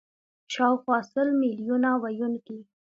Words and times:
شاوخوا 0.53 0.97
سل 1.13 1.27
میلیونه 1.41 1.89
ویونکي 2.01 2.59